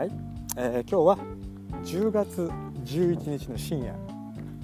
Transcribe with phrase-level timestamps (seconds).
[0.00, 0.10] はい、
[0.56, 1.26] えー、今日は
[1.84, 2.50] 10月
[2.86, 3.94] 11日の深夜、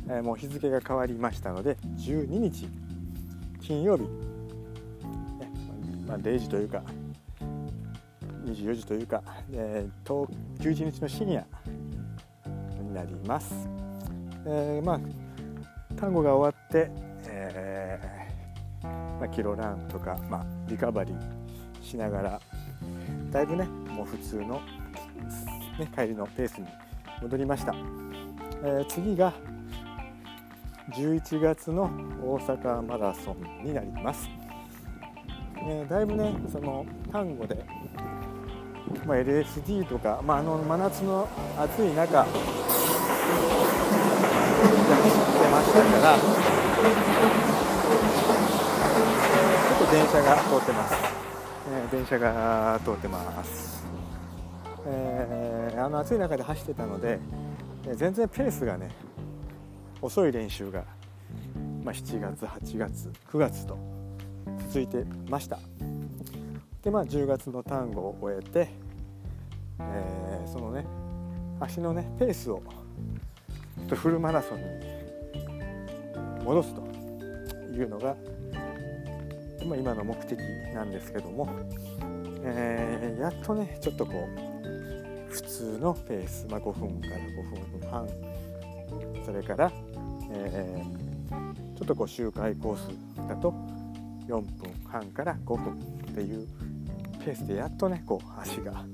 [0.09, 2.67] えー、もう日付が変わりましたので12日
[3.61, 4.09] 金曜日、ね
[6.07, 6.83] まあ、0時というか
[8.47, 9.23] 24時というか、
[9.53, 10.27] えー、
[10.59, 11.47] 11日の深夜
[12.81, 13.69] になります、
[14.47, 15.01] えー、まあ
[16.01, 16.91] 単語が終わって、
[17.27, 18.87] えー
[19.21, 21.17] まあ、キロランとか、まあ、リカバリー
[21.83, 22.41] しながら
[23.31, 24.63] だいぶねもう普通の、
[25.79, 26.67] ね、帰りのペースに
[27.21, 27.75] 戻りました、
[28.63, 29.33] えー、次が
[30.91, 31.91] 11月の
[32.23, 34.29] 大阪マラソンになります、
[35.69, 37.63] えー、だいぶねその単語で、
[39.05, 42.33] まあ、LSD とか、まあ、あの真夏の暑い中走
[45.13, 50.95] ってましたからちょっと電車が通ってます、
[51.71, 53.96] えー、電車が通ってます。
[54.89, 57.19] えー、あの暑い中で走ってたので、
[57.95, 58.91] 全然ペースがね
[60.01, 60.85] 遅い練習が、
[61.85, 63.79] まあ、7月8月9月と
[64.69, 65.59] 続いてました。
[66.83, 68.69] でまあ10月の単語を終えて、
[69.81, 70.87] えー、そのね
[71.59, 72.63] 足のねペースを
[73.89, 74.65] とフルマラソンに
[76.45, 76.83] 戻すと
[77.75, 78.17] いうのが、
[79.67, 80.39] ま、今の目的
[80.75, 81.49] なんですけども、
[82.45, 84.46] えー、やっとねちょっとこう
[85.37, 88.09] 普通のペース、まあ、5分から5分半。
[89.23, 89.71] それから、
[90.31, 92.89] えー、ちょっとこう周回コース
[93.29, 93.53] だと
[94.29, 94.47] 4分
[94.87, 96.49] 半から5分っていう
[97.23, 98.87] ペースでやっとねこう足が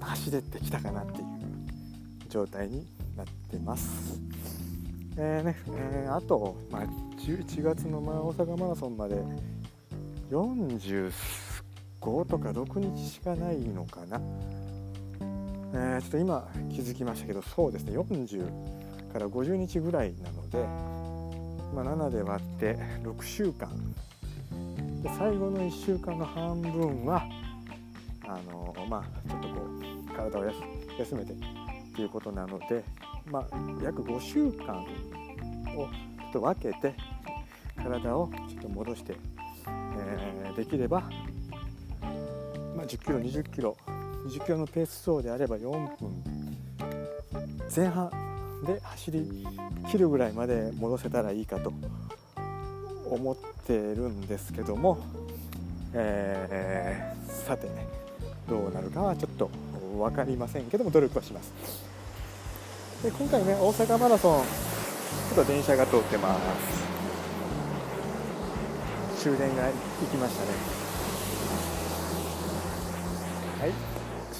[0.00, 1.26] 走れてきたかなっていう
[2.30, 4.18] 状態になってます。
[5.18, 6.82] えーねえー、あと、まあ、
[7.18, 9.22] 11月の大阪マラソンまで
[10.30, 11.12] 45
[12.24, 14.18] とか6日しかないのかな。
[15.74, 20.58] えー、ちょっと今気づきましたけどそうですね40から50日ぐらいなので、
[21.74, 23.68] まあ、7で割って6週間。
[25.02, 27.24] で最後の1週間の半分は
[28.24, 30.44] あのまあちょっとこう体を
[30.98, 31.36] 休めてっ
[31.94, 32.84] ていうことなので、
[33.26, 33.46] まあ、
[33.82, 35.88] 約5週間をちょ
[36.28, 36.94] っと分けて
[37.76, 39.14] 体をちょっと戻して、
[39.66, 41.00] えー、できれば、
[42.76, 43.76] まあ、10キロ20キロ
[44.26, 46.24] 20キロのペース走であれば4分。
[47.74, 48.10] 前半
[48.66, 49.46] で走り
[49.90, 51.72] 切るぐらいまで戻せたらいいかと
[53.08, 54.98] 思ってるんですけども、
[55.94, 57.68] えー、さて
[58.48, 59.50] どうなるかはちょっと
[59.96, 61.52] 分かりませんけども努力はします。
[63.02, 64.44] で今回ね大阪マラソン
[65.34, 66.82] ちょっと電車が通ってます。
[69.22, 69.72] 終電が行
[70.10, 70.48] きましたね。
[73.60, 73.91] はい。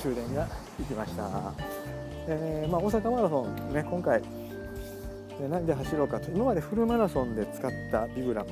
[0.02, 0.48] 終電が
[0.80, 1.54] 行きました、
[2.26, 4.20] えー、まあ、大阪マラソンね今回
[5.48, 6.30] 何で走ろうかと。
[6.30, 8.50] 今までフルマラソンで使ったビブラム、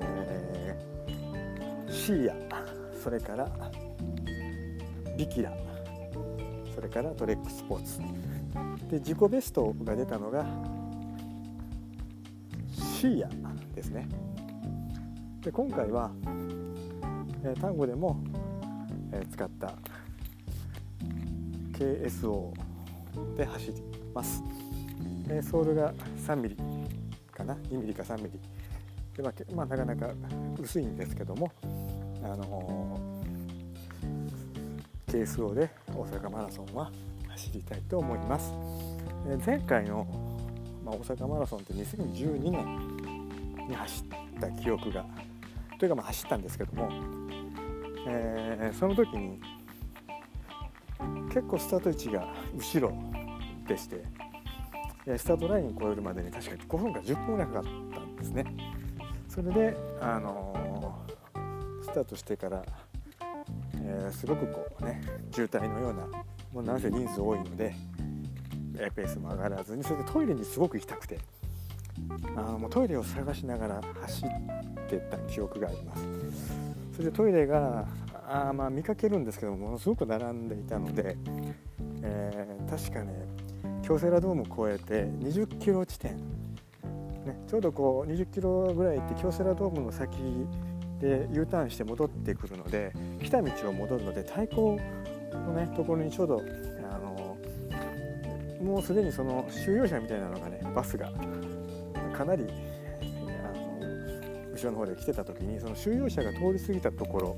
[0.00, 2.34] えー、シーヤ。
[3.02, 3.50] それから
[5.16, 5.52] ビキラ。
[6.74, 7.98] それからトレックスポーツ。
[8.90, 10.46] で自己ベストが出たのが
[12.70, 13.28] シーヤ
[13.74, 14.08] ですね。
[15.42, 16.10] で今回は、
[17.42, 18.22] えー、単語でも
[19.24, 19.74] 使った
[21.72, 22.52] KSO
[23.36, 23.82] で走り
[24.14, 24.42] ます、
[25.42, 25.92] ソールが
[26.26, 26.56] 3mm
[27.32, 28.30] かな？2mm か 3mm
[29.16, 30.14] で、まあ、まあ、なかなか
[30.58, 31.50] 薄いんですけども
[32.22, 36.90] あのー、KSO で大阪マラソンは
[37.28, 38.52] 走りたいと思います、
[39.28, 40.06] え前回の、
[40.84, 44.04] まあ、大阪マラソンって2012年に走
[44.36, 45.04] った記憶が
[45.78, 47.25] というかまあ走ったんですけども
[48.08, 49.40] えー、その時に
[51.28, 52.94] 結構スタート位置が後ろ
[53.66, 54.04] でして
[55.18, 57.62] スタートラインを越えるまでに確かに5分か10分ぐらいかかっ
[57.94, 58.44] たんですね。
[59.28, 62.64] それで、あのー、スタートしてから、
[63.74, 66.06] えー、すごくこうね渋滞のような
[66.52, 67.74] もうなんせ人数多いので
[68.94, 71.18] ペースも上がらずにそれでトイレにすごく行きたくて
[72.36, 76.02] あもうトイレを探しながら走ってった記憶があります。
[76.96, 77.86] それでトイレが
[78.28, 81.16] あまあ見かけるんですけどものすごく並んでいたので、
[82.02, 83.26] えー、確かね
[83.82, 86.16] 京セラドームを越えて20キロ地点、
[87.24, 90.18] ね、ちょうどこう20キロぐらい行って京セラドームの先
[91.00, 92.92] で U ターンして戻ってくるので
[93.22, 94.76] 来た道を戻るので対向
[95.32, 96.42] のねところにちょうど
[96.90, 97.36] あの
[98.60, 101.12] もうすでにその収容者みたいなのがねバスが
[102.16, 102.46] かなり
[104.56, 107.36] 後ろの方で来てた時にその収容車が通り過ぎたところ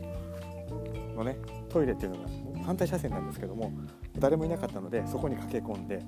[1.19, 1.37] のね
[1.69, 3.73] トイレっていうのが反対車線なんですけども
[4.19, 6.03] 誰もいなかったのでそこに駆け込んで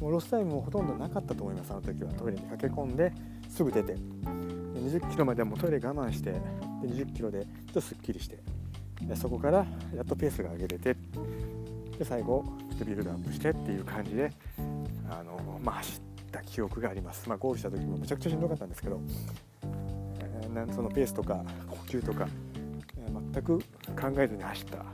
[0.00, 2.12] もうロスタイムもほとんどなかったと思いますあの時は。
[2.14, 3.12] トイレに駆け込んで
[3.48, 3.94] すぐ出て。
[3.94, 6.40] 20キロまではもうトイレ我慢してで
[6.82, 8.38] 20キロでちょっとすっきりして。
[9.02, 9.64] でそこから
[9.94, 10.96] やっとペースが上げれて。
[11.98, 14.32] で最後ちょっとビルドアップしてっていう感じで
[15.08, 19.00] あの、まあ、走った記憶があります、まあ、ゴールした時もめちゃくちゃしんどかったんですけど、
[20.20, 22.26] えー、そのペースとか呼吸とか、
[23.32, 23.64] 全く考
[24.18, 24.84] えずに走った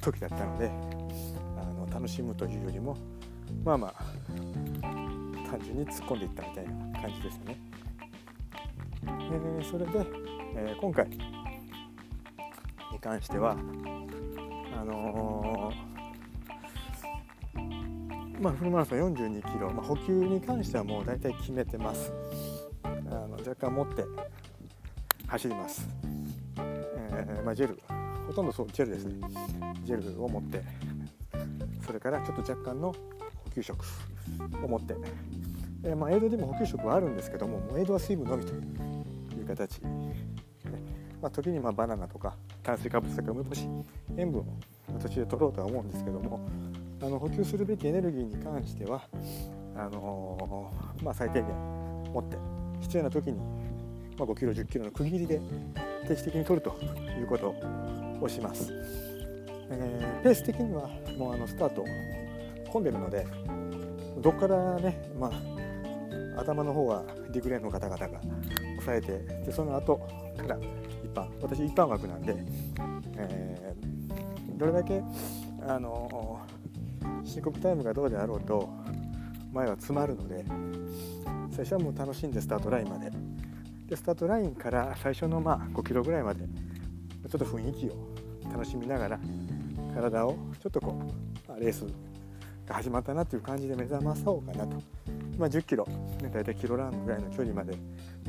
[0.00, 0.70] 時だったので
[1.56, 2.96] あの楽しむというよりも
[3.64, 3.94] まあまあ
[5.48, 7.58] 単純に突っ込んでいったみたいな感じでしたね。
[9.04, 10.06] えー、それで、
[10.56, 11.18] えー、今回に
[13.00, 22.12] 関してはあのー、まあ、フルマラソン42キロ、まあ、補給に関してはもう大体決めてます
[22.82, 24.04] あの若干持って
[25.26, 25.88] 走ります、
[27.28, 27.78] えーまあ、ジェル。
[28.26, 29.14] ほとんどそうジェルですね。
[29.84, 30.62] ジェルを持って。
[31.84, 33.84] それからちょっと若干の補給食
[34.62, 34.94] を持って、
[35.84, 38.58] えー、まあ、エイドでも補給食はあるんですけどももうエイドは水分のみとい
[39.42, 39.80] う形、
[41.20, 43.68] まあ、時にまバナナとか炭水化物とか梅干し
[44.16, 44.46] 塩分を
[45.00, 46.40] 途中で取ろうとは思うんですけども
[47.02, 49.02] あの補給するべきエネルギーに関しては
[49.76, 51.48] あのー、まあ、最低限
[52.12, 52.36] 持って
[52.80, 53.38] 必要な時に、
[54.18, 55.40] まあ5キロ1 0キロの区切りで
[56.06, 56.76] 定期的に取ると
[57.18, 57.54] いうこと
[58.20, 58.72] をします、
[59.70, 60.88] えー、ペース的には
[61.18, 61.84] もうあのスタート
[62.70, 63.26] 混んでるので
[64.18, 65.30] どっからね、ま
[66.36, 68.20] あ、頭の方はリグレーンの方々が
[68.82, 69.96] 抑えてでその後
[70.36, 72.34] から一般私一般枠なんで、
[73.16, 75.02] えー、どれだけ
[75.66, 76.40] あの
[77.24, 78.68] 申告タイムがどうであろうと
[79.52, 80.44] 前は詰まるので
[81.50, 83.10] 最初はもう楽しんでスタートラインまで
[83.92, 86.46] でスタートラインから最初のまあ5キロぐらいまでちょ
[87.26, 89.20] っと雰囲気を楽しみながら
[89.94, 90.98] 体をちょっとこ
[91.54, 91.84] うレース
[92.64, 94.82] が始まったなという感じで目覚まそうかなと、
[95.36, 97.76] まあ、10キロ、ね、大体キロランぐらいの距離まで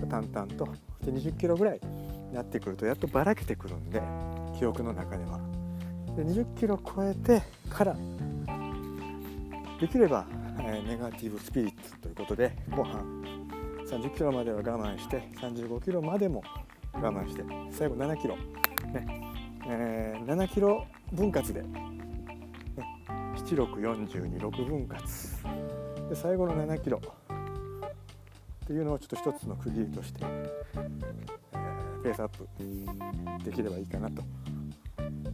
[0.10, 0.68] 淡々と
[1.06, 4.01] で20キロぐらいになってくるとやっとばらけてくるんで
[4.60, 5.39] 記憶の中では。
[6.18, 7.95] で20キロ超えてから
[9.80, 10.25] できれば、
[10.60, 13.43] え、ネガティブスピリッツということで後半
[13.94, 16.44] 30キロまでは我慢して35キロまでも
[16.94, 19.22] 我慢して最後7キロ、ね。
[19.68, 21.69] えー、7キロ分割で、ね、
[23.36, 25.04] 7642分割。
[26.10, 27.00] で最後の7キロ。
[28.63, 32.48] っていうのをちょっと一つの区切りとして、えー、ペースアップ
[33.44, 34.24] できればいいかなと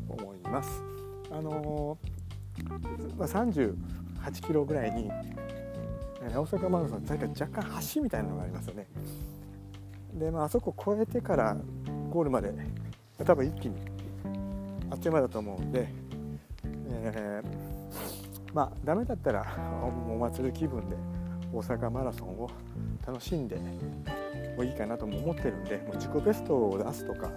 [0.09, 0.83] 思います。
[1.31, 3.75] あのー、まあ、38
[4.45, 5.09] キロぐらいに、
[6.29, 8.87] えー、大阪マラソン大体若干橋みたいなのがありますよね。
[10.13, 11.55] で、まあ、あそこ越えてから
[12.09, 12.53] ゴールまで
[13.23, 13.75] 多分一気に
[14.89, 15.87] あっという間だと思うんで、
[16.89, 19.45] えー、まあダメだったら
[20.09, 20.95] お祭り気分で
[21.53, 22.49] 大阪マラソンを
[23.05, 23.57] 楽しんで
[24.55, 27.29] もいいかなとも思ってるんでもう自己ベストを出すとか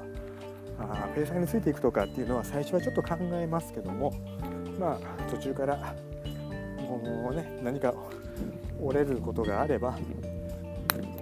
[0.78, 4.12] あペーサーについていくとかっていうのは最初はちょっと考えますけども
[4.78, 5.94] まあ途中から
[6.78, 7.94] もうね何か
[8.80, 9.96] 折れることがあれば、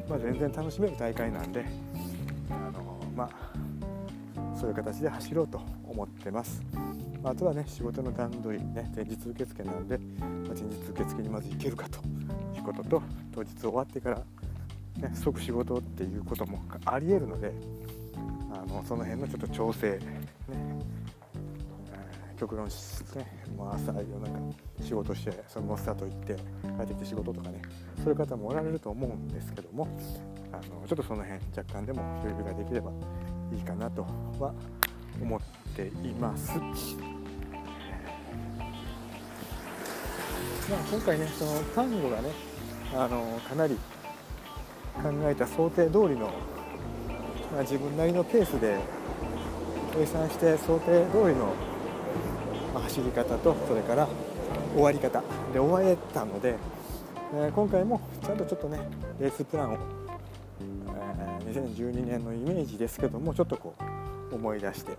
[0.08, 1.64] まあ、全然楽しめる大会なんで
[2.50, 6.62] あのまあそういう形で走ろうと思ってます。
[7.22, 11.98] あとはね仕事の段取りね前日受付なんで、まあ、前日受付にまず行けるかと
[12.56, 13.02] いうことと
[13.34, 17.52] 当日終わってから、ね、即仕事っていうこともありえるので
[18.52, 19.98] あのその辺のちょっと調整、
[22.40, 23.18] 極論して、
[23.54, 24.30] もう朝夜中
[24.80, 26.36] 仕事してそのままスタート行って
[26.78, 27.60] 帰ってきて仕事とかね
[28.02, 29.86] そういう方もおられると思うんですけども
[30.50, 32.90] あのちょっとその辺若干でも余裕ができれば
[33.52, 34.06] いいかなと
[34.38, 34.54] は
[35.20, 35.40] 思っ
[35.76, 36.58] ています。
[36.58, 36.64] ま
[40.76, 42.30] あ、今回ねその単語がね
[42.94, 46.32] あのかなり考えた想定通りの、
[47.52, 48.78] まあ、自分なりのペースで
[49.92, 51.52] 計算して想定通りの、
[52.74, 54.08] 走り方とそれから
[54.74, 55.22] 終わり方
[55.52, 56.56] で終えたので、
[57.34, 58.78] え、今回もちゃんとちょっとね
[59.18, 59.78] レースプランを、
[61.46, 63.74] え、2012年のイメージですけどもちょっとこ
[64.30, 64.92] う思い出して、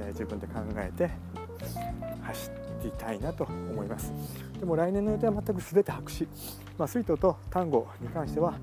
[0.00, 1.10] え、自分で考えて
[2.22, 4.12] 走っていたいなと思います。
[4.60, 6.28] でも来年の予定は全く全て白紙、
[6.76, 8.54] まあ、水筒と単語に関しては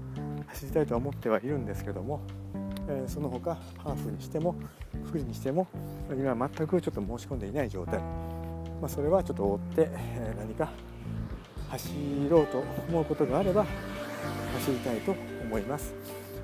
[0.47, 2.21] 走りたいとは思ってはいるんですけども、
[2.87, 4.55] え、その他ハーフにしても
[5.11, 5.67] フリにしても
[6.11, 10.69] 今は全くちょっと申し込んでいない状態、まあ、それはちょっと追って、え、何か
[11.69, 11.93] 走
[12.29, 13.65] ろうと思うことがあれば
[14.55, 15.93] 走りたいと思います。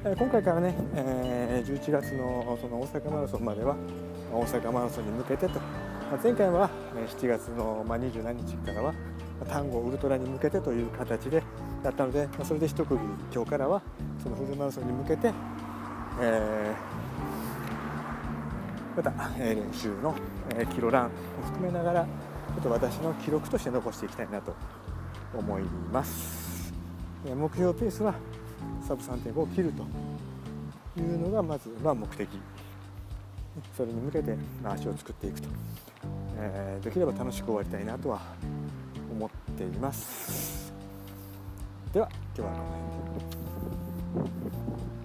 [0.03, 3.75] 今回からね、えー、11月のその大阪マラソンまでは
[4.33, 5.59] 大阪マラソンに向けてと
[6.11, 6.69] ま、前回は
[7.07, 8.93] 7月の27日からは
[9.47, 11.41] 単語ウルトラに向けてという形で
[11.83, 13.81] やったので、ま、それで一区切り今日からは
[14.21, 15.31] そのフルマラソンに向けて、
[16.21, 16.75] え、
[18.95, 20.15] また、練習の、
[20.55, 21.09] えキロランを
[21.45, 24.53] 含めながらちょっと私の記録として残していきたいなと
[25.33, 26.73] 思います。
[27.25, 28.13] 目標ペースは
[28.87, 32.27] サブ3.5を切るというのがまずは目的。
[33.75, 35.49] それに向けて足を作っていくと、
[36.37, 38.21] えー、できれば楽しく終わりたいなとは
[39.11, 40.73] 思っています。
[41.93, 42.57] では今日は
[44.13, 44.45] この辺
[44.95, 45.00] で。